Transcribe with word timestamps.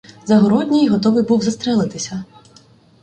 Загородній 0.25 0.87
готовий 0.89 1.23
був 1.23 1.41
застрелитися. 1.41 2.23